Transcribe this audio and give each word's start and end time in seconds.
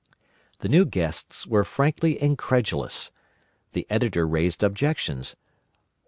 The 0.61 0.67
new 0.67 0.83
guests 0.85 1.45
were 1.45 1.63
frankly 1.63 2.19
incredulous. 2.19 3.11
The 3.73 3.85
Editor 3.91 4.27
raised 4.27 4.63
objections. 4.63 5.35